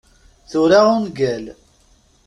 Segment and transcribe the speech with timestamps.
[0.49, 1.45] Tura ungal.